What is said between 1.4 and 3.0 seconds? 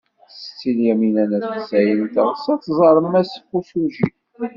Ḥsayen teɣs ad tẓer